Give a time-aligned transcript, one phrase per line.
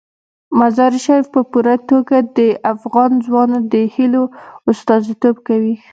[0.59, 2.39] مزارشریف په پوره توګه د
[2.73, 4.23] افغان ځوانانو د هیلو
[4.71, 5.75] استازیتوب کوي.